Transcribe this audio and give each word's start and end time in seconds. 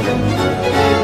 Música 0.00 0.97